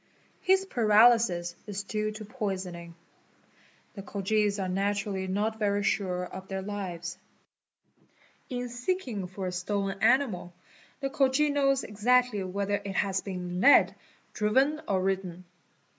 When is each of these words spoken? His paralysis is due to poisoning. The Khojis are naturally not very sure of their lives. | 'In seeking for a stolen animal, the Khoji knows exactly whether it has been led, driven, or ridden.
His 0.41 0.65
paralysis 0.65 1.55
is 1.67 1.83
due 1.83 2.09
to 2.13 2.25
poisoning. 2.25 2.95
The 3.93 4.01
Khojis 4.01 4.57
are 4.57 4.67
naturally 4.67 5.27
not 5.27 5.59
very 5.59 5.83
sure 5.83 6.25
of 6.25 6.47
their 6.47 6.63
lives. 6.63 7.19
| 7.87 8.49
'In 8.49 8.69
seeking 8.69 9.27
for 9.27 9.45
a 9.45 9.51
stolen 9.51 10.01
animal, 10.01 10.53
the 11.01 11.11
Khoji 11.11 11.51
knows 11.53 11.83
exactly 11.83 12.41
whether 12.43 12.81
it 12.83 12.95
has 12.95 13.21
been 13.21 13.61
led, 13.61 13.93
driven, 14.33 14.81
or 14.87 15.03
ridden. 15.03 15.45